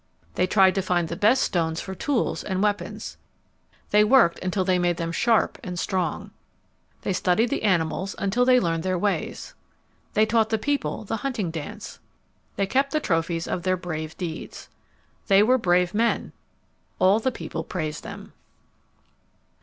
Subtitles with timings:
[0.33, 3.17] They tried to find the best stones for tools and weapons.
[3.91, 6.31] They worked until they made them sharp and strong.
[7.03, 9.53] They studied the animals until they learned their ways.
[10.15, 11.99] They taught the people the hunting dance.
[12.55, 14.69] They kept the trophies of their brave deeds.
[15.27, 16.31] They were brave men.
[16.97, 18.33] All the people praised them.